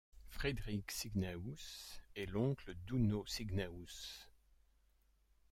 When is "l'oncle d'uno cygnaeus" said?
2.25-4.25